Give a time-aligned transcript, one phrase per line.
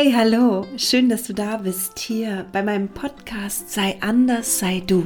[0.00, 5.04] Hey, hallo, schön, dass du da bist hier bei meinem Podcast Sei anders, sei du.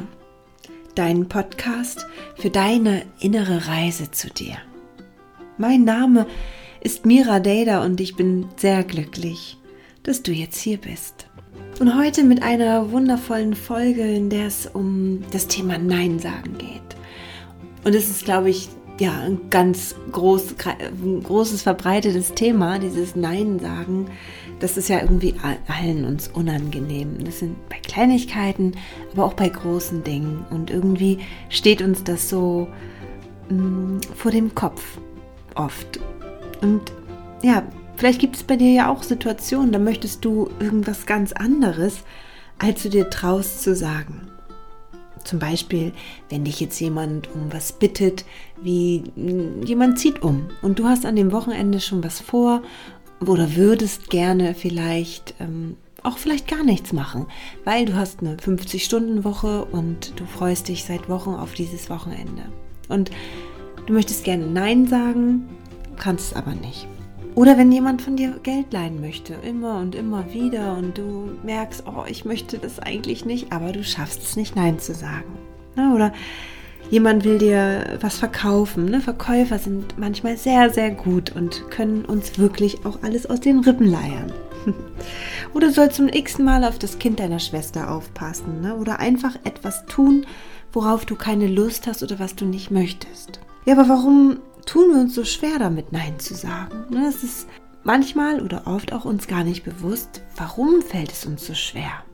[0.94, 2.06] Dein Podcast
[2.36, 4.58] für deine innere Reise zu dir.
[5.56, 6.26] Mein Name
[6.82, 9.56] ist Mira Deda und ich bin sehr glücklich,
[10.02, 11.26] dass du jetzt hier bist.
[11.80, 16.82] Und heute mit einer wundervollen Folge, in der es um das Thema Nein sagen geht.
[17.82, 18.68] Und es ist, glaube ich,
[19.00, 24.06] ja, ein ganz groß, ein großes verbreitetes Thema, dieses Nein sagen
[24.62, 25.34] das ist ja irgendwie
[25.66, 27.24] allen uns unangenehm.
[27.24, 28.76] Das sind bei Kleinigkeiten,
[29.12, 30.44] aber auch bei großen Dingen.
[30.50, 32.68] Und irgendwie steht uns das so
[33.48, 34.98] mh, mm, vor dem Kopf
[35.56, 35.98] oft.
[36.60, 36.92] Und
[37.42, 37.64] ja,
[37.96, 42.04] vielleicht gibt es bei dir ja auch Situationen, da möchtest du irgendwas ganz anderes,
[42.60, 44.28] als du dir traust zu sagen.
[45.24, 45.92] Zum Beispiel,
[46.30, 48.24] wenn dich jetzt jemand um was bittet,
[48.62, 52.62] wie mm, jemand zieht um und du hast an dem Wochenende schon was vor
[53.20, 57.26] oder würdest gerne vielleicht ähm, auch vielleicht gar nichts machen,
[57.64, 62.42] weil du hast eine 50-Stunden-Woche und du freust dich seit Wochen auf dieses Wochenende.
[62.88, 63.10] Und
[63.86, 65.48] du möchtest gerne Nein sagen,
[65.96, 66.88] kannst es aber nicht.
[67.34, 71.84] Oder wenn jemand von dir Geld leihen möchte, immer und immer wieder und du merkst,
[71.86, 75.38] oh, ich möchte das eigentlich nicht, aber du schaffst es nicht, Nein zu sagen.
[75.94, 76.12] Oder
[76.92, 78.84] jemand will dir was verkaufen.
[78.84, 79.00] Ne?
[79.00, 83.86] Verkäufer sind manchmal sehr, sehr gut und können uns wirklich auch alles aus den Rippen
[83.86, 84.30] leiern.
[85.54, 88.60] oder du sollst zum x Mal auf das Kind deiner Schwester aufpassen.
[88.60, 88.76] Ne?
[88.76, 90.26] Oder einfach etwas tun,
[90.70, 93.40] worauf du keine Lust hast oder was du nicht möchtest.
[93.64, 96.84] Ja, aber warum tun wir uns so schwer damit, Nein zu sagen?
[96.90, 97.06] Ne?
[97.08, 97.48] Es ist
[97.84, 102.04] manchmal oder oft auch uns gar nicht bewusst, warum fällt es uns so schwer.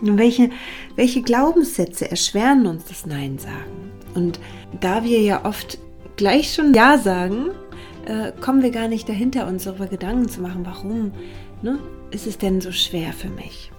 [0.00, 0.50] Welche,
[0.94, 3.92] welche Glaubenssätze erschweren uns das Nein sagen?
[4.14, 4.40] Und
[4.80, 5.78] da wir ja oft
[6.16, 7.50] gleich schon Ja sagen,
[8.06, 11.12] äh, kommen wir gar nicht dahinter, uns darüber Gedanken zu machen, warum
[11.62, 11.78] ne,
[12.10, 13.70] ist es denn so schwer für mich?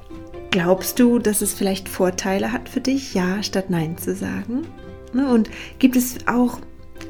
[0.52, 4.62] Glaubst du, dass es vielleicht Vorteile hat für dich, Ja statt Nein zu sagen?
[5.14, 5.50] Ne, und
[5.80, 6.60] gibt es auch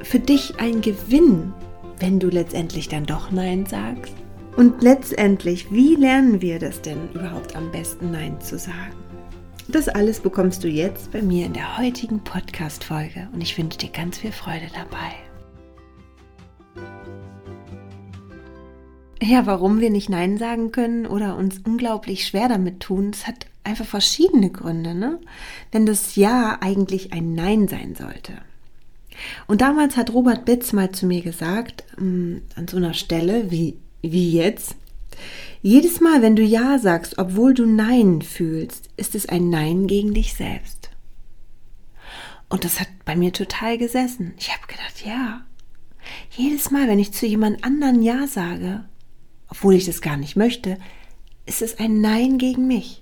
[0.02, 1.54] für dich einen Gewinn,
[2.00, 4.14] wenn du letztendlich dann doch Nein sagst?
[4.56, 9.03] Und letztendlich, wie lernen wir das denn überhaupt am besten Nein zu sagen?
[9.70, 13.90] Das alles bekommst du jetzt bei mir in der heutigen Podcast-Folge und ich wünsche dir
[13.90, 15.14] ganz viel Freude dabei.
[19.22, 23.46] Ja, warum wir nicht Nein sagen können oder uns unglaublich schwer damit tun, das hat
[23.64, 25.22] einfach verschiedene Gründe, ne?
[25.72, 28.34] Wenn das Ja eigentlich ein Nein sein sollte.
[29.48, 33.78] Und damals hat Robert Bitz mal zu mir gesagt, ähm, an so einer Stelle wie,
[34.02, 34.76] wie jetzt,
[35.62, 40.14] jedes Mal, wenn du Ja sagst, obwohl du Nein fühlst, ist es ein Nein gegen
[40.14, 40.90] dich selbst.
[42.50, 44.34] Und das hat bei mir total gesessen.
[44.38, 45.46] Ich habe gedacht, ja.
[46.32, 48.86] Jedes Mal, wenn ich zu jemand anderen Ja sage,
[49.48, 50.78] obwohl ich das gar nicht möchte,
[51.46, 53.02] ist es ein Nein gegen mich.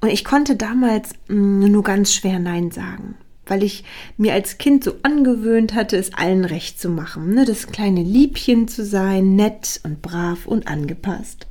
[0.00, 3.84] Und ich konnte damals mm, nur ganz schwer Nein sagen weil ich
[4.16, 7.44] mir als Kind so angewöhnt hatte, es allen recht zu machen, ne?
[7.44, 11.46] das kleine Liebchen zu sein, nett und brav und angepasst.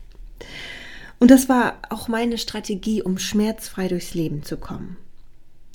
[1.20, 4.98] Und das war auch meine Strategie, um schmerzfrei durchs Leben zu kommen.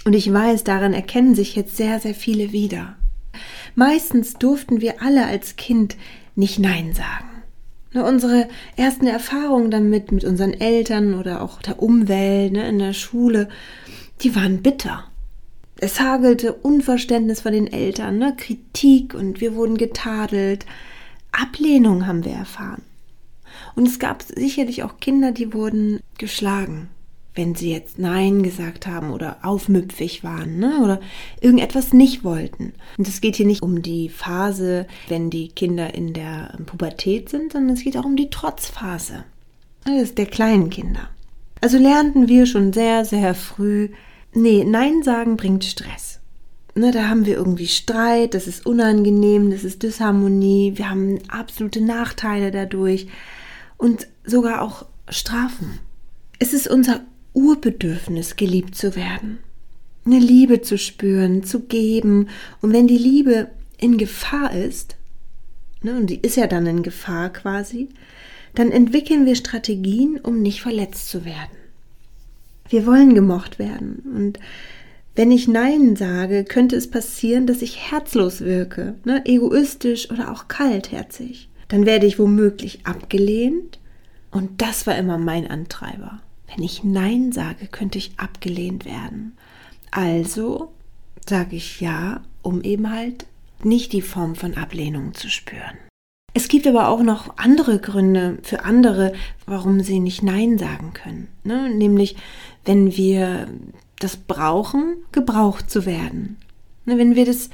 [0.04, 2.97] Und ich weiß, daran erkennen sich jetzt sehr, sehr viele wieder.
[3.75, 5.97] Meistens durften wir alle als Kind
[6.36, 7.30] nicht Nein sagen.
[7.92, 12.92] Ne, unsere ersten Erfahrungen damit mit unseren Eltern oder auch der Umwelt ne, in der
[12.92, 13.48] Schule,
[14.22, 15.09] die waren bitter.
[15.82, 18.34] Es hagelte Unverständnis von den Eltern, ne?
[18.36, 20.66] Kritik und wir wurden getadelt.
[21.32, 22.82] Ablehnung haben wir erfahren.
[23.74, 26.88] Und es gab sicherlich auch Kinder, die wurden geschlagen,
[27.34, 30.80] wenn sie jetzt Nein gesagt haben oder aufmüpfig waren ne?
[30.82, 31.00] oder
[31.41, 32.74] irgendetwas nicht wollten.
[32.98, 37.52] Und es geht hier nicht um die Phase, wenn die Kinder in der Pubertät sind,
[37.52, 39.24] sondern es geht auch um die Trotzphase.
[39.84, 41.09] Das ist der kleinen Kinder.
[41.62, 43.88] Also lernten wir schon sehr, sehr früh,
[44.32, 46.21] Nee, Nein sagen bringt Stress.
[46.77, 51.80] Ne, da haben wir irgendwie Streit, das ist unangenehm, das ist Disharmonie, wir haben absolute
[51.80, 53.09] Nachteile dadurch
[53.77, 55.80] und sogar auch Strafen.
[56.38, 57.00] Es ist unser
[57.32, 59.38] Urbedürfnis, geliebt zu werden,
[60.06, 62.28] eine Liebe zu spüren, zu geben.
[62.60, 64.97] Und wenn die Liebe in Gefahr ist,
[65.82, 67.88] ne, und die ist ja dann in Gefahr quasi,
[68.54, 71.59] dann entwickeln wir Strategien, um nicht verletzt zu werden.
[72.70, 74.02] Wir wollen gemocht werden.
[74.16, 74.38] Und
[75.16, 79.22] wenn ich Nein sage, könnte es passieren, dass ich herzlos wirke, ne?
[79.26, 81.48] egoistisch oder auch kaltherzig.
[81.68, 83.78] Dann werde ich womöglich abgelehnt.
[84.30, 86.20] Und das war immer mein Antreiber.
[86.54, 89.36] Wenn ich Nein sage, könnte ich abgelehnt werden.
[89.90, 90.72] Also
[91.28, 93.26] sage ich Ja, um eben halt
[93.62, 95.76] nicht die Form von Ablehnung zu spüren.
[96.32, 99.12] Es gibt aber auch noch andere Gründe für andere,
[99.46, 101.28] warum sie nicht Nein sagen können.
[101.42, 101.68] Ne?
[101.70, 102.16] Nämlich,
[102.65, 103.48] wenn wir
[103.98, 106.39] das brauchen, gebraucht zu werden.
[106.84, 106.98] Ne?
[106.98, 107.51] Wenn wir das,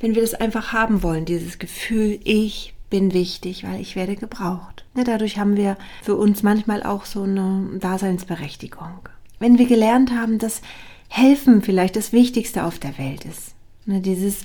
[0.00, 4.84] wenn wir das einfach haben wollen, dieses Gefühl, ich bin wichtig, weil ich werde gebraucht.
[4.94, 5.04] Ne?
[5.04, 9.08] Dadurch haben wir für uns manchmal auch so eine Daseinsberechtigung.
[9.38, 10.60] Wenn wir gelernt haben, dass
[11.08, 13.54] Helfen vielleicht das Wichtigste auf der Welt ist.
[13.86, 14.00] Ne?
[14.00, 14.44] Dieses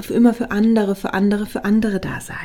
[0.00, 2.36] für immer für andere, für andere, für andere da sein.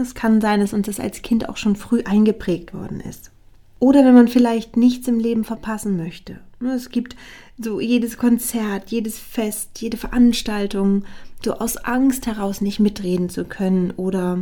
[0.00, 3.30] Es kann sein, dass uns das als Kind auch schon früh eingeprägt worden ist.
[3.78, 6.40] Oder wenn man vielleicht nichts im Leben verpassen möchte.
[6.60, 7.14] Es gibt
[7.58, 11.04] so jedes Konzert, jedes Fest, jede Veranstaltung,
[11.44, 14.36] so aus Angst heraus nicht mitreden zu können oder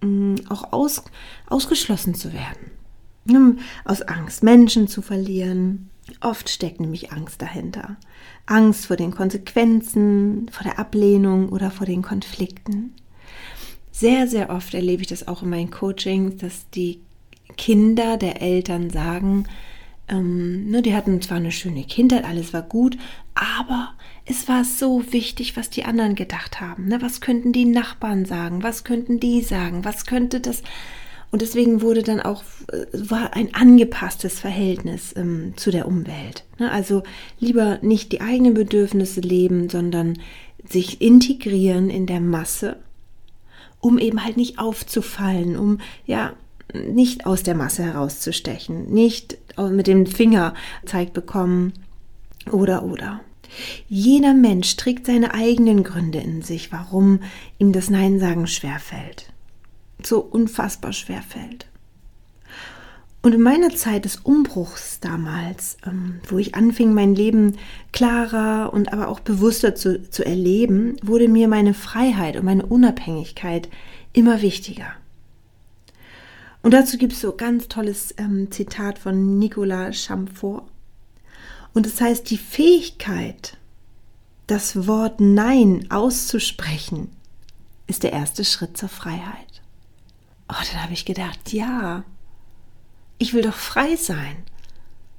[0.00, 1.02] mh, mm, auch aus,
[1.46, 3.58] ausgeschlossen zu werden.
[3.84, 5.90] Aus Angst, Menschen zu verlieren.
[6.20, 7.96] Oft steckt nämlich Angst dahinter.
[8.46, 12.94] Angst vor den Konsequenzen, vor der Ablehnung oder vor den Konflikten.
[13.90, 17.00] Sehr, sehr oft erlebe ich das auch in meinen Coachings, dass die
[17.56, 19.46] Kinder der Eltern sagen,
[20.08, 22.96] ähm, ne, die hatten zwar eine schöne Kindheit, alles war gut,
[23.34, 23.92] aber
[24.24, 26.86] es war so wichtig, was die anderen gedacht haben.
[26.86, 27.00] Ne?
[27.02, 28.62] Was könnten die Nachbarn sagen?
[28.62, 29.84] Was könnten die sagen?
[29.84, 30.62] Was könnte das?
[31.32, 36.44] Und deswegen wurde dann auch äh, war ein angepasstes Verhältnis ähm, zu der Umwelt.
[36.58, 36.70] Ne?
[36.70, 37.02] Also
[37.38, 40.18] lieber nicht die eigenen Bedürfnisse leben, sondern
[40.68, 42.78] sich integrieren in der Masse,
[43.80, 46.32] um eben halt nicht aufzufallen, um ja
[46.94, 49.38] nicht aus der Masse herauszustechen, nicht
[49.70, 51.72] mit dem Finger zeigt bekommen
[52.50, 53.20] oder oder.
[53.88, 57.20] Jeder Mensch trägt seine eigenen Gründe in sich, warum
[57.58, 59.32] ihm das Nein sagen schwerfällt.
[60.02, 61.66] So unfassbar schwerfällt.
[63.22, 67.56] Und in meiner Zeit des Umbruchs damals, ähm, wo ich anfing, mein Leben
[67.92, 73.68] klarer und aber auch bewusster zu, zu erleben, wurde mir meine Freiheit und meine Unabhängigkeit
[74.12, 74.92] immer wichtiger.
[76.66, 80.64] Und dazu gibt es so ganz tolles ähm, Zitat von Nicolas Chamfort.
[81.72, 83.56] Und es das heißt, die Fähigkeit,
[84.48, 87.12] das Wort Nein auszusprechen,
[87.86, 89.62] ist der erste Schritt zur Freiheit.
[90.48, 92.02] Oh, dann habe ich gedacht, ja,
[93.18, 94.36] ich will doch frei sein.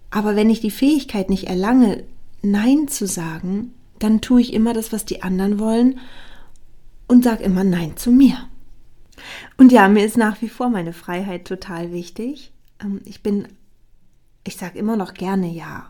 [0.10, 2.04] Aber wenn ich die Fähigkeit nicht erlange,
[2.42, 6.02] Nein zu sagen, dann tue ich immer das, was die anderen wollen
[7.08, 8.50] und sage immer Nein zu mir.
[9.58, 12.52] Und ja, mir ist nach wie vor meine Freiheit total wichtig.
[12.82, 13.48] Ähm, ich bin,
[14.44, 15.90] ich sage immer noch gerne Ja.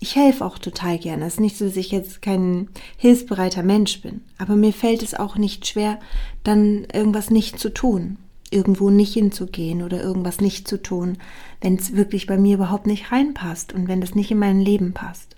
[0.00, 1.26] Ich helfe auch total gerne.
[1.26, 4.22] Es ist nicht so, dass ich jetzt kein hilfsbereiter Mensch bin.
[4.38, 5.98] Aber mir fällt es auch nicht schwer,
[6.44, 8.18] dann irgendwas nicht zu tun.
[8.50, 11.16] Irgendwo nicht hinzugehen oder irgendwas nicht zu tun,
[11.62, 14.92] wenn es wirklich bei mir überhaupt nicht reinpasst und wenn das nicht in mein Leben
[14.92, 15.36] passt.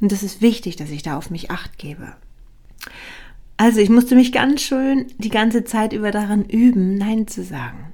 [0.00, 2.14] Und es ist wichtig, dass ich da auf mich acht gebe.
[3.58, 7.92] Also ich musste mich ganz schön die ganze Zeit über daran üben, Nein zu sagen.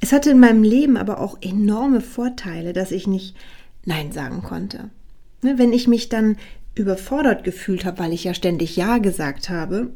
[0.00, 3.36] Es hatte in meinem Leben aber auch enorme Vorteile, dass ich nicht
[3.84, 4.90] Nein sagen konnte.
[5.42, 6.36] Ne, wenn ich mich dann
[6.74, 9.92] überfordert gefühlt habe, weil ich ja ständig Ja gesagt habe,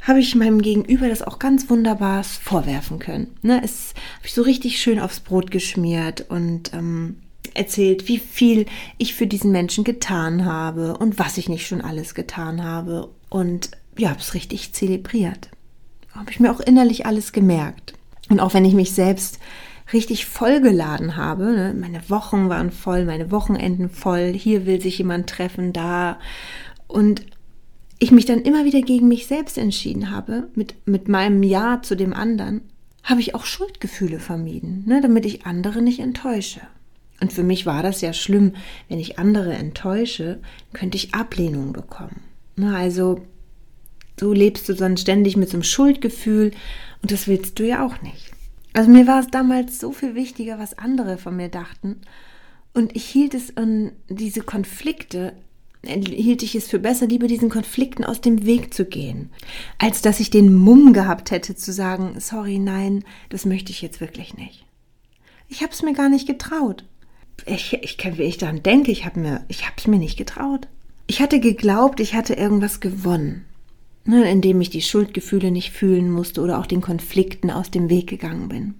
[0.00, 3.36] habe ich meinem Gegenüber das auch ganz wunderbar vorwerfen können.
[3.42, 7.16] Ne, es habe ich so richtig schön aufs Brot geschmiert und ähm,
[7.54, 12.14] erzählt, wie viel ich für diesen Menschen getan habe und was ich nicht schon alles
[12.14, 15.50] getan habe und ja, habe es richtig zelebriert.
[16.12, 17.94] Habe ich mir auch innerlich alles gemerkt.
[18.28, 19.38] Und auch wenn ich mich selbst
[19.92, 25.28] richtig vollgeladen habe, ne, meine Wochen waren voll, meine Wochenenden voll, hier will sich jemand
[25.28, 26.18] treffen, da.
[26.88, 27.24] Und
[27.98, 31.96] ich mich dann immer wieder gegen mich selbst entschieden habe, mit, mit meinem Ja zu
[31.96, 32.62] dem anderen,
[33.04, 36.60] habe ich auch Schuldgefühle vermieden, ne, damit ich andere nicht enttäusche.
[37.20, 38.52] Und für mich war das ja schlimm,
[38.88, 40.40] wenn ich andere enttäusche,
[40.72, 42.22] könnte ich Ablehnung bekommen.
[42.56, 43.22] Ne, also
[44.18, 46.52] so lebst du dann ständig mit so einem Schuldgefühl
[47.02, 48.30] und das willst du ja auch nicht.
[48.72, 52.00] Also mir war es damals so viel wichtiger, was andere von mir dachten.
[52.74, 55.32] Und ich hielt es an diese Konflikte,
[55.82, 59.30] hielt ich es für besser, lieber diesen Konflikten aus dem Weg zu gehen,
[59.78, 64.00] als dass ich den Mumm gehabt hätte zu sagen, sorry, nein, das möchte ich jetzt
[64.00, 64.66] wirklich nicht.
[65.48, 66.84] Ich habe es mir gar nicht getraut.
[67.46, 70.68] Ich, ich, wenn ich daran denke, ich habe mir, ich habe es mir nicht getraut.
[71.06, 73.46] Ich hatte geglaubt, ich hatte irgendwas gewonnen
[74.06, 78.06] ne, indem ich die Schuldgefühle nicht fühlen musste oder auch den Konflikten aus dem Weg
[78.06, 78.74] gegangen bin.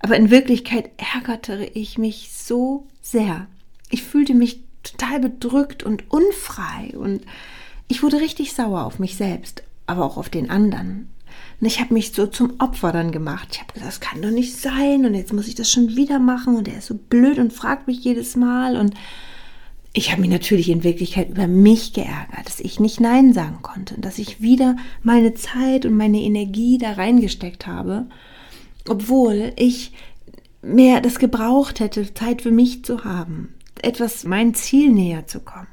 [0.00, 3.46] Aber in Wirklichkeit ärgerte ich mich so sehr.
[3.90, 7.22] Ich fühlte mich total bedrückt und unfrei und
[7.88, 11.10] ich wurde richtig sauer auf mich selbst, aber auch auf den anderen.
[11.60, 13.48] Und ich habe mich so zum Opfer dann gemacht.
[13.52, 16.18] Ich habe gesagt, das kann doch nicht sein und jetzt muss ich das schon wieder
[16.18, 18.94] machen und er ist so blöd und fragt mich jedes Mal und
[19.92, 24.00] ich habe mich natürlich in Wirklichkeit über mich geärgert, dass ich nicht Nein sagen konnte,
[24.00, 28.06] dass ich wieder meine Zeit und meine Energie da reingesteckt habe
[28.88, 29.92] obwohl ich
[30.62, 35.68] mehr das gebraucht hätte, Zeit für mich zu haben, etwas mein Ziel näher zu kommen.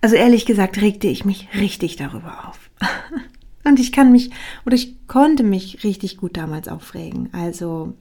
[0.00, 2.70] Also ehrlich gesagt regte ich mich richtig darüber auf.
[3.64, 4.30] Und ich kann mich
[4.64, 7.28] oder ich konnte mich richtig gut damals aufregen.
[7.32, 7.94] Also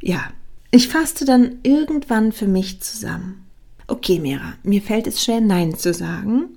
[0.00, 0.22] ja,
[0.70, 3.43] ich fasste dann irgendwann für mich zusammen.
[3.86, 6.56] Okay, Mira, mir fällt es schwer, Nein zu sagen,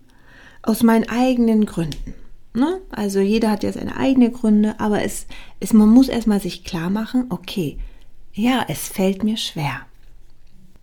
[0.62, 2.14] aus meinen eigenen Gründen.
[2.54, 2.82] Ne?
[2.90, 5.28] Also jeder hat ja seine eigenen Gründe, aber es,
[5.60, 7.78] es, man muss erstmal sich klar machen, okay,
[8.34, 9.82] ja, es fällt mir schwer.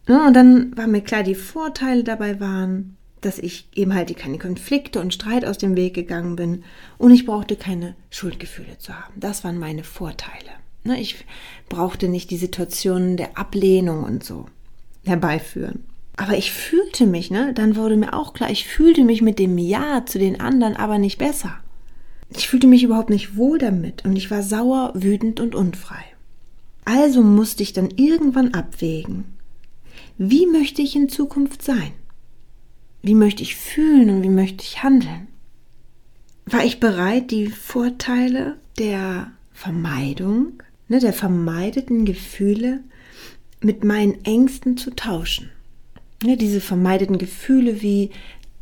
[0.06, 0.24] Ne?
[0.26, 5.00] Und dann war mir klar, die Vorteile dabei waren, dass ich eben halt keine Konflikte
[5.00, 6.64] und Streit aus dem Weg gegangen bin
[6.98, 9.14] und ich brauchte keine Schuldgefühle zu haben.
[9.16, 10.50] Das waren meine Vorteile.
[10.84, 11.00] Ne?
[11.00, 11.24] Ich
[11.68, 14.46] brauchte nicht die Situationen der Ablehnung und so
[15.04, 15.84] herbeiführen.
[16.16, 19.58] Aber ich fühlte mich, ne, dann wurde mir auch klar, ich fühlte mich mit dem
[19.58, 21.58] Ja zu den anderen aber nicht besser.
[22.30, 26.04] Ich fühlte mich überhaupt nicht wohl damit und ich war sauer, wütend und unfrei.
[26.84, 29.24] Also musste ich dann irgendwann abwägen,
[30.18, 31.92] wie möchte ich in Zukunft sein?
[33.02, 35.26] Wie möchte ich fühlen und wie möchte ich handeln?
[36.46, 42.80] War ich bereit, die Vorteile der Vermeidung, ne, der vermeideten Gefühle
[43.60, 45.50] mit meinen Ängsten zu tauschen?
[46.24, 48.08] Ne, diese vermeideten Gefühle wie,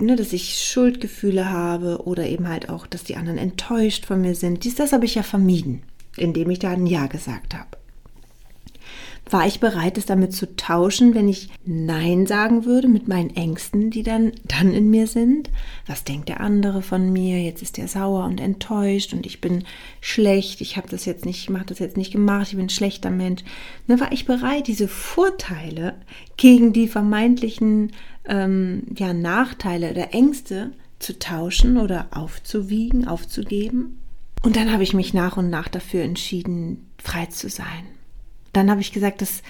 [0.01, 4.35] ne, dass ich Schuldgefühle habe oder eben halt auch, dass die anderen enttäuscht von mir
[4.35, 4.65] sind.
[4.65, 5.83] Dies, das habe ich ja vermieden,
[6.17, 7.82] indem ich da ein Ja gesagt habe.
[9.31, 13.91] War ich bereit, es damit zu tauschen, wenn ich Nein sagen würde mit meinen Ängsten,
[13.91, 15.49] die dann, dann in mir sind?
[15.87, 17.41] Was denkt der andere von mir?
[17.41, 19.65] Jetzt ist er sauer und enttäuscht und ich bin
[20.01, 20.61] schlecht.
[20.61, 22.49] Ich habe das jetzt nicht, ich mache das jetzt nicht gemacht.
[22.49, 23.43] Ich bin ein schlechter Mensch.
[23.87, 25.95] Dann war ich bereit, diese Vorteile
[26.37, 27.93] gegen die vermeintlichen
[28.27, 33.99] ähm, ja, Nachteile oder Ängste zu tauschen oder aufzuwiegen, aufzugeben.
[34.43, 37.87] Und dann habe ich mich nach und nach dafür entschieden, frei zu sein
[38.53, 39.43] dann habe ich gesagt, dass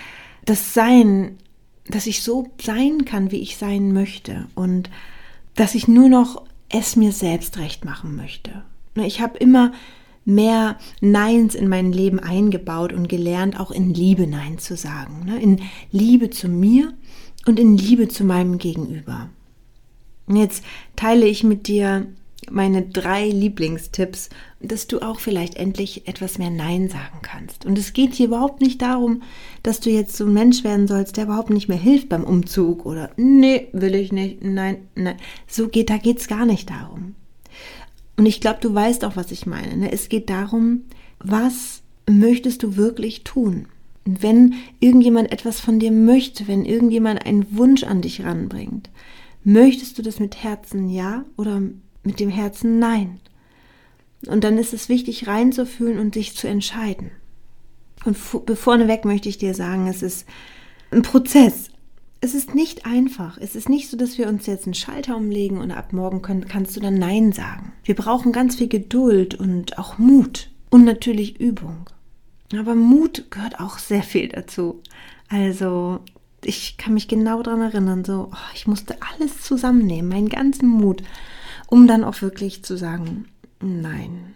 [0.45, 1.39] das Sein,
[1.87, 4.91] dass ich so sein kann, wie ich sein möchte und
[5.55, 8.65] dass ich nur noch es mir selbst recht machen möchte.
[8.95, 9.73] Ne, ich habe immer
[10.25, 15.25] mehr Neins in mein Leben eingebaut und gelernt, auch in Liebe Nein zu sagen.
[15.27, 16.95] Ne, in Liebe zu mir
[17.47, 19.29] und in Liebe zu meinem Gegenüber.
[20.27, 20.65] Und jetzt
[20.97, 22.07] teile ich mit dir
[22.51, 24.31] meine drei Lieblingstipps,
[24.61, 27.67] dass du auch vielleicht endlich etwas mehr Nein sagen kannst.
[27.67, 29.23] Und es geht hier überhaupt nicht darum,
[29.63, 32.85] dass du jetzt so ein Mensch werden sollst, der überhaupt nicht mehr hilft beim Umzug
[32.85, 35.17] oder nee, will ich nicht, nein, nein.
[35.47, 37.15] So geht, da geht's gar nicht darum.
[38.17, 39.77] Und ich glaube, du weißt auch, was ich meine.
[39.77, 39.93] Ne?
[39.93, 40.83] Es geht darum,
[41.19, 43.67] was möchtest du wirklich tun?
[44.05, 48.91] Wenn irgendjemand etwas von dir möchte, wenn irgendjemand einen Wunsch an dich ranbringt,
[49.45, 51.63] möchtest du das mit Herzen ja oder
[52.05, 53.21] mit dem Herzen Nein.
[54.27, 57.11] Und dann ist es wichtig, reinzufühlen und sich zu entscheiden.
[58.05, 60.27] Und vorneweg möchte ich dir sagen, es ist
[60.91, 61.71] ein Prozess.
[62.21, 63.39] Es ist nicht einfach.
[63.39, 66.47] Es ist nicht so, dass wir uns jetzt einen Schalter umlegen und ab morgen können,
[66.47, 67.73] kannst du dann Nein sagen.
[67.85, 71.91] Wir brauchen ganz viel Geduld und auch Mut und natürlich Übung.
[72.57, 74.83] Aber Mut gehört auch sehr viel dazu.
[75.29, 76.01] Also
[76.45, 81.03] ich kann mich genau daran erinnern, so, oh, ich musste alles zusammennehmen, meinen ganzen Mut
[81.73, 83.25] um dann auch wirklich zu sagen,
[83.63, 84.35] nein,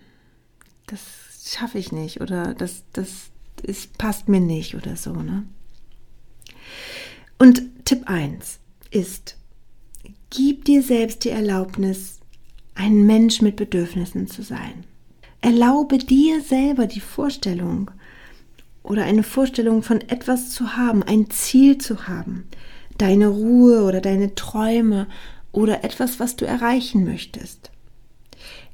[0.87, 1.02] das
[1.45, 3.28] schaffe ich nicht oder das, das
[3.62, 5.12] ist, passt mir nicht oder so.
[5.12, 5.43] Ne?
[7.38, 8.59] Und Tipp 1
[8.90, 9.37] ist,
[10.31, 12.21] gib dir selbst die Erlaubnis,
[12.75, 14.85] ein Mensch mit Bedürfnissen zu sein.
[15.43, 17.90] Erlaube dir selber die Vorstellung
[18.83, 22.49] oder eine Vorstellung von etwas zu haben, ein Ziel zu haben,
[22.97, 25.07] deine Ruhe oder deine Träume
[25.57, 27.71] oder etwas, was du erreichen möchtest.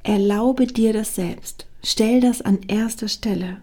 [0.02, 1.66] Erlaube dir das selbst.
[1.84, 3.58] Stell das an erster Stelle.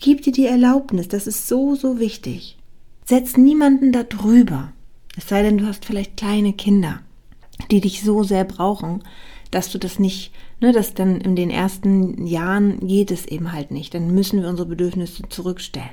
[0.00, 2.58] Gib dir die Erlaubnis, das ist so, so wichtig.
[3.04, 4.72] Setz niemanden da drüber.
[5.16, 7.00] Es sei denn, du hast vielleicht kleine Kinder,
[7.70, 9.04] die dich so sehr brauchen,
[9.52, 13.70] dass du das nicht, ne, dass dann in den ersten Jahren geht es eben halt
[13.70, 13.94] nicht.
[13.94, 15.90] Dann müssen wir unsere Bedürfnisse zurückstellen.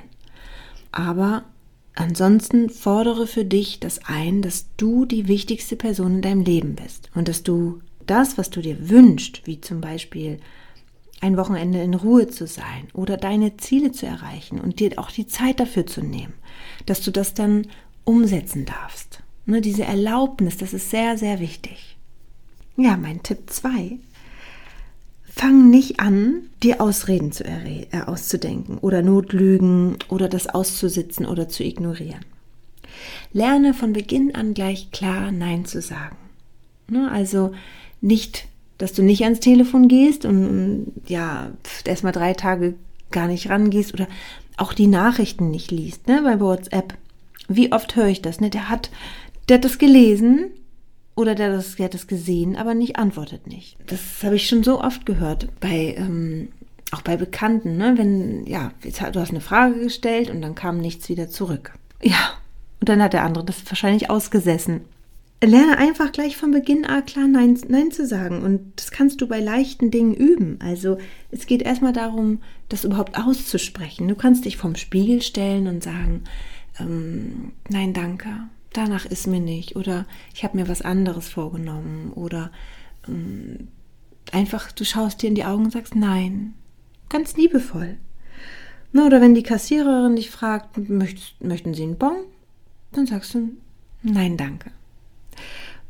[0.90, 1.44] Aber
[1.94, 7.10] Ansonsten fordere für dich das ein, dass du die wichtigste Person in deinem Leben bist
[7.14, 10.38] und dass du das, was du dir wünschst, wie zum Beispiel
[11.20, 15.26] ein Wochenende in Ruhe zu sein oder deine Ziele zu erreichen und dir auch die
[15.26, 16.32] Zeit dafür zu nehmen,
[16.86, 17.66] dass du das dann
[18.04, 19.22] umsetzen darfst.
[19.46, 21.98] Ne, diese Erlaubnis, das ist sehr, sehr wichtig.
[22.76, 23.98] Ja, mein Tipp 2
[25.40, 31.64] Fang nicht an, dir Ausreden zu äh, auszudenken oder Notlügen oder das auszusitzen oder zu
[31.64, 32.26] ignorieren.
[33.32, 36.18] Lerne von Beginn an gleich klar Nein zu sagen.
[36.88, 37.10] Ne?
[37.10, 37.52] Also
[38.02, 41.52] nicht, dass du nicht ans Telefon gehst und ja,
[41.86, 42.74] erstmal drei Tage
[43.10, 44.08] gar nicht rangehst oder
[44.58, 46.92] auch die Nachrichten nicht liest, ne, bei WhatsApp.
[47.48, 48.50] Wie oft höre ich das, ne?
[48.50, 48.90] Der hat,
[49.48, 50.50] der hat das gelesen
[51.14, 53.76] oder der, das, der hat das gesehen, aber nicht antwortet nicht.
[53.86, 56.48] Das habe ich schon so oft gehört bei ähm,
[56.92, 57.94] auch bei Bekannten, ne?
[57.96, 61.72] Wenn ja, du hast eine Frage gestellt und dann kam nichts wieder zurück.
[62.02, 62.34] Ja,
[62.80, 64.82] und dann hat der andere das wahrscheinlich ausgesessen.
[65.42, 68.42] Lerne einfach gleich von Beginn an klar Nein, Nein zu sagen.
[68.42, 70.58] Und das kannst du bei leichten Dingen üben.
[70.62, 70.98] Also
[71.30, 74.06] es geht erstmal darum, das überhaupt auszusprechen.
[74.08, 76.24] Du kannst dich vom Spiegel stellen und sagen,
[76.78, 78.28] ähm, nein, danke,
[78.72, 79.76] danach ist mir nicht.
[79.76, 82.12] Oder ich habe mir was anderes vorgenommen.
[82.14, 82.50] Oder
[83.08, 83.68] ähm,
[84.32, 86.54] einfach, du schaust dir in die Augen und sagst, nein,
[87.08, 87.96] ganz liebevoll.
[88.92, 92.16] oder wenn die Kassiererin dich fragt, möchten Sie einen Bon?
[92.92, 93.50] Dann sagst du,
[94.02, 94.70] nein, danke.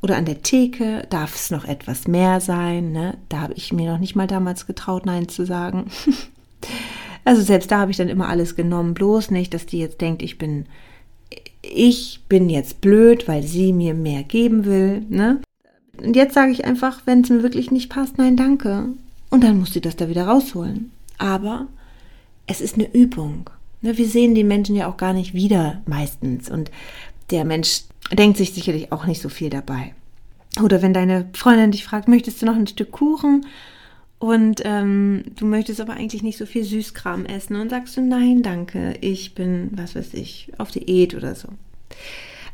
[0.02, 2.92] Oder an der Theke darf es noch etwas mehr sein.
[2.92, 3.18] Ne?
[3.28, 5.90] Da habe ich mir noch nicht mal damals getraut, Nein zu sagen.
[7.24, 8.94] also selbst da habe ich dann immer alles genommen.
[8.94, 10.66] Bloß nicht, dass die jetzt denkt, ich bin,
[11.62, 15.02] ich bin jetzt blöd, weil sie mir mehr geben will.
[15.08, 15.40] Ne?
[16.02, 18.86] Und jetzt sage ich einfach, wenn es mir wirklich nicht passt, nein, danke.
[19.30, 20.90] Und dann muss sie das da wieder rausholen.
[21.18, 21.66] Aber
[22.46, 23.50] es ist eine Übung.
[23.82, 23.96] Ne?
[23.96, 26.50] Wir sehen die Menschen ja auch gar nicht wieder meistens.
[26.50, 26.70] Und
[27.30, 29.94] der Mensch denkt sich sicherlich auch nicht so viel dabei.
[30.62, 33.46] Oder wenn deine Freundin dich fragt, möchtest du noch ein Stück Kuchen?
[34.20, 38.42] Und ähm, du möchtest aber eigentlich nicht so viel Süßkram essen und sagst du, nein,
[38.42, 41.48] danke, ich bin, was weiß ich, auf Diät oder so.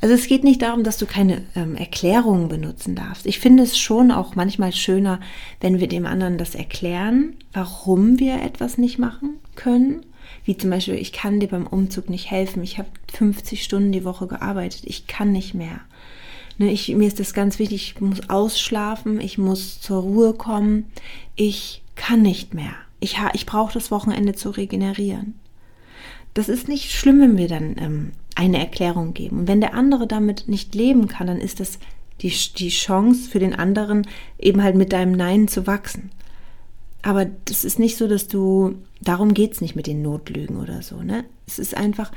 [0.01, 3.27] Also es geht nicht darum, dass du keine ähm, Erklärungen benutzen darfst.
[3.27, 5.21] Ich finde es schon auch manchmal schöner,
[5.61, 10.07] wenn wir dem anderen das erklären, warum wir etwas nicht machen können
[10.47, 12.63] wie zum Beispiel, ich kann dir beim Umzug nicht helfen.
[12.63, 14.83] Ich habe 50 Stunden die Woche gearbeitet.
[14.85, 15.81] Ich kann nicht mehr.
[16.59, 17.95] Ne, ich, mir ist das ganz wichtig.
[17.95, 19.21] Ich muss ausschlafen.
[19.21, 20.87] Ich muss zur Ruhe kommen.
[21.35, 22.75] Ich kann nicht mehr.
[23.01, 25.35] Ich, ich brauche das Wochenende zu regenerieren.
[26.35, 29.41] Das ist nicht schlimm, wenn wir dann ähm, eine Erklärung geben.
[29.41, 31.79] Und wenn der andere damit nicht leben kann, dann ist das
[32.23, 34.07] die, die Chance für den anderen,
[34.39, 36.11] eben halt mit deinem Nein zu wachsen.
[37.03, 40.83] Aber das ist nicht so, dass du, darum geht es nicht mit den Notlügen oder
[40.83, 41.25] so, ne?
[41.47, 42.11] Es ist einfach,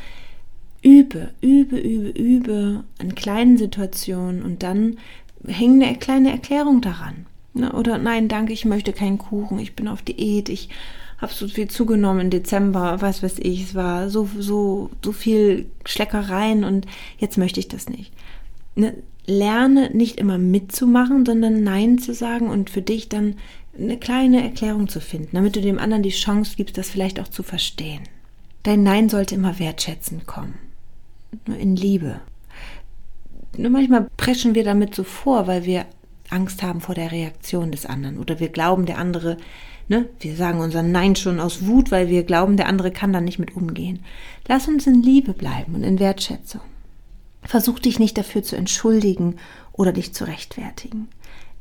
[0.82, 4.98] übe, übe, übe, übe an kleinen Situationen und dann
[5.46, 7.26] hängt eine kleine Erklärung daran.
[7.54, 7.72] Ne?
[7.74, 10.70] Oder nein, danke, ich möchte keinen Kuchen, ich bin auf Diät, ich
[11.18, 15.65] habe so viel zugenommen im Dezember, was weiß ich, es war so, so, so viel
[15.86, 16.86] Schleckereien und
[17.18, 18.13] jetzt möchte ich das nicht.
[18.76, 18.94] Ne?
[19.26, 23.36] Lerne nicht immer mitzumachen, sondern Nein zu sagen und für dich dann
[23.78, 27.28] eine kleine Erklärung zu finden, damit du dem anderen die Chance gibst, das vielleicht auch
[27.28, 28.02] zu verstehen.
[28.63, 30.69] Dein Nein sollte immer wertschätzend kommen.
[31.46, 32.22] Nur in Liebe.
[33.58, 35.86] Nur manchmal preschen wir damit so vor, weil wir
[36.30, 39.38] Angst haben vor der Reaktion des anderen oder wir glauben, der andere,
[39.88, 43.22] ne, wir sagen unser Nein schon aus Wut, weil wir glauben, der andere kann da
[43.22, 44.00] nicht mit umgehen.
[44.48, 46.62] Lass uns in Liebe bleiben und in Wertschätzung.
[47.44, 49.38] Versuch dich nicht dafür zu entschuldigen
[49.72, 51.08] oder dich zu rechtfertigen.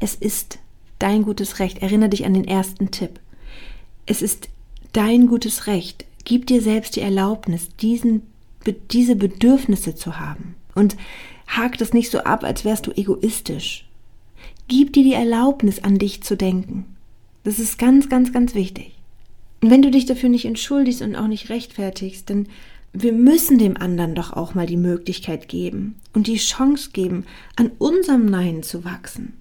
[0.00, 0.59] Es ist
[0.98, 1.78] dein gutes Recht.
[1.78, 3.20] Erinnere dich an den ersten Tipp.
[4.07, 4.48] Es ist
[4.92, 6.04] dein gutes Recht.
[6.24, 8.22] Gib dir selbst die Erlaubnis, diesen,
[8.90, 10.55] diese Bedürfnisse zu haben.
[10.75, 10.97] Und
[11.47, 13.88] hak das nicht so ab, als wärst du egoistisch.
[14.68, 16.85] Gib dir die Erlaubnis, an dich zu denken.
[17.44, 18.94] Das ist ganz, ganz, ganz wichtig.
[19.62, 22.47] Und wenn du dich dafür nicht entschuldigst und auch nicht rechtfertigst, dann
[22.92, 27.25] wir müssen dem anderen doch auch mal die Möglichkeit geben und die Chance geben,
[27.57, 29.35] an unserem Nein zu wachsen.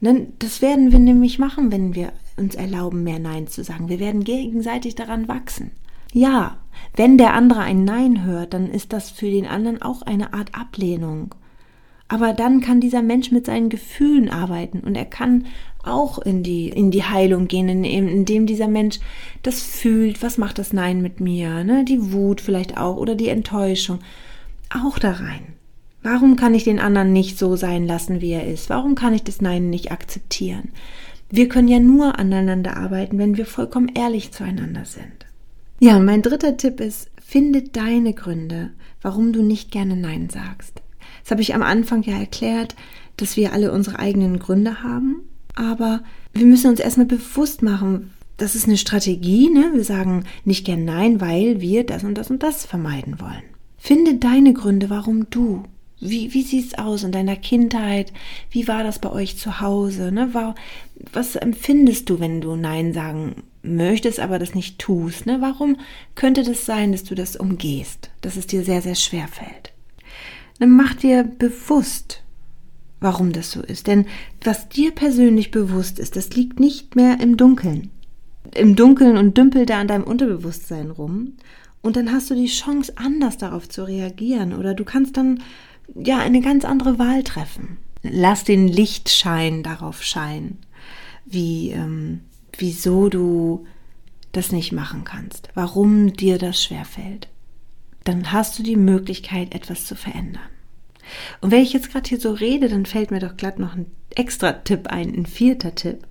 [0.00, 3.88] Denn das werden wir nämlich machen, wenn wir uns erlauben, mehr Nein zu sagen.
[3.88, 5.72] Wir werden gegenseitig daran wachsen.
[6.12, 6.58] Ja,
[6.96, 10.54] wenn der andere ein Nein hört, dann ist das für den anderen auch eine Art
[10.54, 11.34] Ablehnung.
[12.08, 15.46] Aber dann kann dieser Mensch mit seinen Gefühlen arbeiten und er kann
[15.84, 18.98] auch in die, in die Heilung gehen, indem dieser Mensch
[19.42, 21.84] das fühlt, was macht das Nein mit mir, ne?
[21.84, 24.00] die Wut vielleicht auch oder die Enttäuschung,
[24.70, 25.54] auch da rein.
[26.02, 28.70] Warum kann ich den anderen nicht so sein lassen, wie er ist?
[28.70, 30.70] Warum kann ich das Nein nicht akzeptieren?
[31.30, 35.27] Wir können ja nur aneinander arbeiten, wenn wir vollkommen ehrlich zueinander sind.
[35.80, 40.82] Ja, und mein dritter Tipp ist, finde deine Gründe, warum du nicht gerne Nein sagst.
[41.22, 42.74] Das habe ich am Anfang ja erklärt,
[43.16, 45.22] dass wir alle unsere eigenen Gründe haben,
[45.54, 49.72] aber wir müssen uns erstmal bewusst machen, das ist eine Strategie, ne?
[49.74, 53.42] Wir sagen nicht gern Nein, weil wir das und das und das vermeiden wollen.
[53.76, 55.64] Finde deine Gründe, warum du
[56.00, 58.12] wie, wie sieht es aus in deiner Kindheit?
[58.50, 60.12] Wie war das bei euch zu Hause?
[60.12, 60.54] Ne?
[61.12, 65.26] Was empfindest du, wenn du Nein sagen möchtest, aber das nicht tust?
[65.26, 65.38] Ne?
[65.40, 65.76] Warum
[66.14, 69.72] könnte das sein, dass du das umgehst, dass es dir sehr, sehr schwer fällt?
[70.60, 72.22] Dann mach dir bewusst,
[73.00, 73.86] warum das so ist.
[73.86, 74.06] Denn
[74.42, 77.90] was dir persönlich bewusst ist, das liegt nicht mehr im Dunkeln.
[78.54, 81.34] im Dunkeln und dümpelt da an deinem Unterbewusstsein rum.
[81.82, 84.52] Und dann hast du die Chance, anders darauf zu reagieren.
[84.52, 85.42] Oder du kannst dann
[85.94, 87.78] ja eine ganz andere Wahl treffen.
[88.02, 90.58] Lass den Lichtschein darauf scheinen,
[91.24, 92.20] wie, ähm,
[92.56, 93.66] wieso du
[94.32, 97.28] das nicht machen kannst, warum dir das schwerfällt.
[98.04, 100.42] Dann hast du die Möglichkeit, etwas zu verändern.
[101.40, 103.86] Und wenn ich jetzt gerade hier so rede, dann fällt mir doch glatt noch ein
[104.14, 106.06] extra Tipp ein, ein vierter Tipp.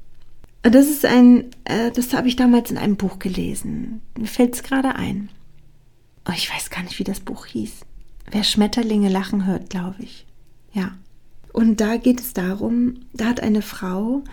[0.64, 4.02] Das ist ein, äh, das habe ich damals in einem Buch gelesen.
[4.18, 5.30] Mir fällt es gerade ein.
[6.28, 7.86] Oh, ich weiß gar nicht, wie das Buch hieß.
[8.30, 10.26] Wer Schmetterlinge lachen hört, glaube ich.
[10.74, 10.92] Ja.
[11.54, 14.24] Und da geht es darum, da hat eine Frau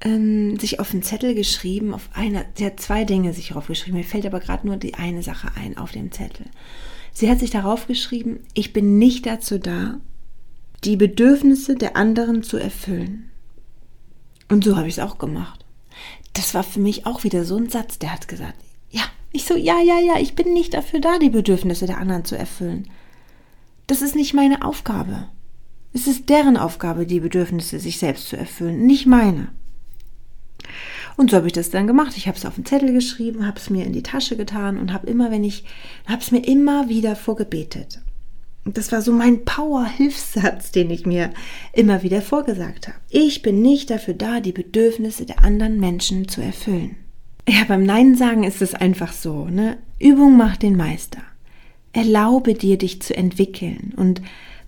[0.00, 4.06] ähm, sich auf einen Zettel geschrieben, auf eine, sie hat zwei Dinge sich draufgeschrieben, mir
[4.06, 6.46] fällt aber gerade nur die eine Sache ein auf dem Zettel.
[7.12, 9.98] Sie hat sich darauf geschrieben, ich bin nicht dazu da,
[10.84, 13.30] die Bedürfnisse der anderen zu erfüllen.
[14.48, 15.64] Und so habe ich es auch gemacht.
[16.34, 18.54] Das war für mich auch wieder so ein Satz, der hat gesagt,
[18.90, 22.24] ja, ich so, ja, ja, ja, ich bin nicht dafür da, die Bedürfnisse der anderen
[22.24, 22.88] zu erfüllen.
[23.86, 25.28] Das ist nicht meine Aufgabe.
[25.92, 29.48] Es ist deren Aufgabe, die Bedürfnisse sich selbst zu erfüllen, nicht meine.
[31.16, 32.16] Und so habe ich das dann gemacht.
[32.16, 34.92] Ich habe es auf den Zettel geschrieben, habe es mir in die Tasche getan und
[34.92, 35.64] habe immer, wenn ich,
[36.06, 38.00] habe es mir immer wieder vorgebetet.
[38.66, 41.30] Und das war so mein Power-Hilfssatz, den ich mir
[41.72, 42.98] immer wieder vorgesagt habe.
[43.08, 46.96] Ich bin nicht dafür da, die Bedürfnisse der anderen Menschen zu erfüllen.
[47.48, 49.78] Ja, beim Nein sagen ist es einfach so, ne?
[50.00, 51.22] Übung macht den Meister.
[51.96, 54.20] Erlaube dir, dich zu entwickeln und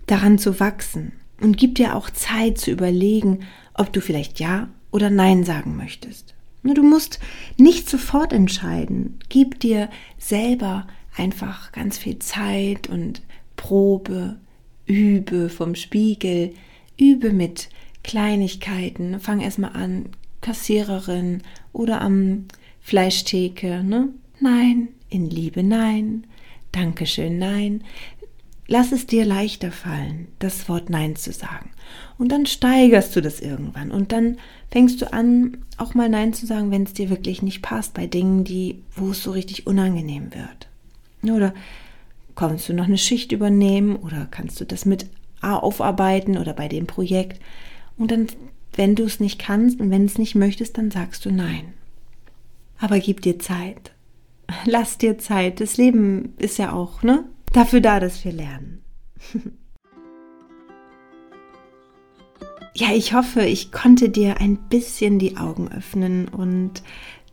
[0.07, 3.41] daran zu wachsen und gib dir auch Zeit zu überlegen,
[3.75, 6.33] ob du vielleicht Ja oder Nein sagen möchtest.
[6.63, 7.19] Du musst
[7.55, 9.19] nicht sofort entscheiden.
[9.29, 13.21] Gib dir selber einfach ganz viel Zeit und
[13.55, 14.37] Probe,
[14.87, 16.55] übe vom Spiegel,
[16.99, 17.69] übe mit
[18.03, 19.19] Kleinigkeiten.
[19.19, 20.09] Fang erstmal an,
[20.41, 22.45] Kassiererin oder am
[22.81, 24.09] Fleischtheke, ne?
[24.39, 26.23] Nein, in Liebe nein,
[26.71, 27.83] Dankeschön nein.
[28.67, 31.71] Lass es dir leichter fallen, das Wort Nein zu sagen.
[32.19, 33.89] Und dann steigerst du das irgendwann.
[33.89, 34.37] Und dann
[34.69, 38.05] fängst du an, auch mal Nein zu sagen, wenn es dir wirklich nicht passt, bei
[38.05, 41.33] Dingen, die, wo es so richtig unangenehm wird.
[41.35, 41.55] Oder
[42.35, 45.07] kannst du noch eine Schicht übernehmen oder kannst du das mit
[45.41, 47.41] aufarbeiten oder bei dem Projekt.
[47.97, 48.27] Und dann,
[48.75, 51.73] wenn du es nicht kannst und wenn es nicht möchtest, dann sagst du Nein.
[52.79, 53.91] Aber gib dir Zeit.
[54.65, 55.59] Lass dir Zeit.
[55.59, 57.25] Das Leben ist ja auch, ne?
[57.53, 58.83] dafür da, dass wir lernen.
[62.73, 66.83] ja, ich hoffe, ich konnte dir ein bisschen die Augen öffnen und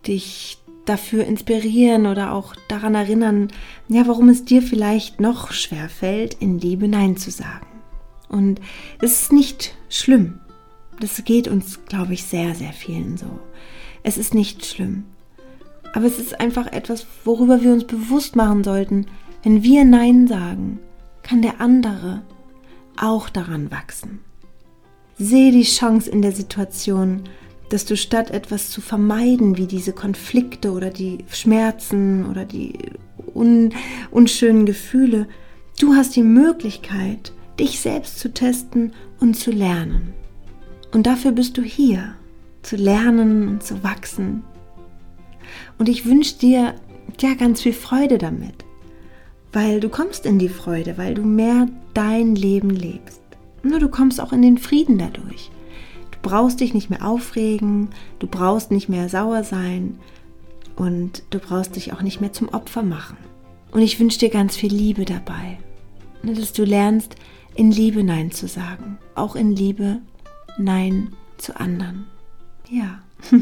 [0.07, 3.49] dich dafür inspirieren oder auch daran erinnern,
[3.89, 7.67] ja, warum es dir vielleicht noch schwer fällt, in Liebe Nein zu sagen.
[8.29, 8.61] Und
[9.01, 10.41] es ist nicht schlimm.
[11.01, 13.27] Das geht uns, glaube ich, sehr, sehr vielen so.
[14.03, 15.05] Es ist nicht schlimm.
[15.97, 19.07] Aber es ist einfach etwas, worüber wir uns bewusst machen sollten,
[19.43, 20.79] wenn wir Nein sagen,
[21.23, 22.21] kann der andere
[22.99, 24.21] auch daran wachsen.
[25.17, 27.23] Sehe die Chance in der Situation,
[27.71, 32.75] dass du statt etwas zu vermeiden, wie diese Konflikte oder die Schmerzen oder die
[33.35, 33.73] un
[34.11, 35.27] unschönen Gefühle,
[35.81, 40.13] du hast die Möglichkeit, dich selbst zu testen und zu lernen.
[40.93, 42.17] Und dafür bist du hier,
[42.61, 44.45] zu lernen und zu wachsen.
[45.79, 46.75] Und ich wünsche dir
[47.21, 48.67] ja ganz viel Freude damit
[49.57, 53.23] weil du kommst in die Freude, weil du mehr dein Leben lebst.
[53.63, 55.51] Nur du kommst auch in den Frieden dadurch.
[56.11, 59.99] Du brauchst dich nicht mehr aufregen, du brauchst nicht mehr sauer sein
[60.77, 63.17] und du brauchst dich auch nicht mehr zum Opfer machen.
[63.73, 65.57] Und ich wünsche dir ganz viel Liebe dabei,
[66.23, 67.17] dass du lernst,
[67.55, 70.03] in Liebe Nein zu sagen, auch in Liebe
[70.59, 72.05] Nein zu anderen.
[72.69, 73.01] Ja.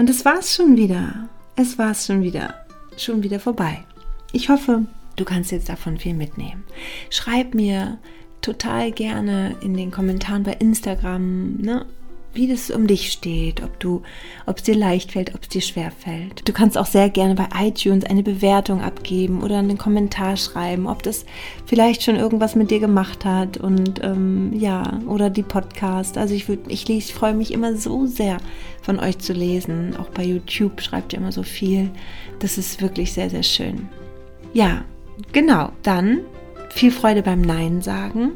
[0.00, 1.28] und es war's schon wieder.
[1.56, 2.54] Es war's schon wieder.
[2.96, 3.84] Schon wieder vorbei.
[4.32, 4.86] Ich hoffe,
[5.16, 6.64] du kannst jetzt davon viel mitnehmen.
[7.10, 7.98] Schreib mir
[8.40, 11.84] total gerne in den Kommentaren bei Instagram, ne,
[12.32, 14.02] wie das um dich steht, ob du,
[14.46, 16.48] ob es dir leicht fällt, ob es dir schwer fällt.
[16.48, 21.02] Du kannst auch sehr gerne bei iTunes eine Bewertung abgeben oder einen Kommentar schreiben, ob
[21.02, 21.24] das
[21.66, 26.16] vielleicht schon irgendwas mit dir gemacht hat und ähm, ja oder die Podcast.
[26.18, 28.36] Also ich würde, ich ich freue mich immer so sehr
[28.82, 29.96] von euch zu lesen.
[29.96, 31.90] Auch bei YouTube schreibt ihr immer so viel.
[32.38, 33.88] Das ist wirklich sehr sehr schön.
[34.52, 34.84] Ja,
[35.32, 35.70] genau.
[35.82, 36.20] Dann
[36.70, 38.32] viel Freude beim Nein sagen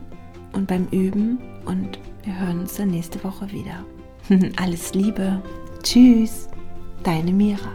[0.52, 3.84] und beim Üben und wir hören uns dann nächste Woche wieder.
[4.56, 5.42] Alles Liebe.
[5.82, 6.48] Tschüss,
[7.02, 7.70] deine Mira.